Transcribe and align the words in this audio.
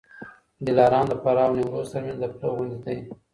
دلارام 0.65 1.05
د 1.09 1.13
فراه 1.21 1.45
او 1.47 1.55
نیمروز 1.57 1.87
ترمنځ 1.93 2.17
د 2.19 2.25
پله 2.33 2.47
غوندي 2.55 2.77
دی. 2.85 2.97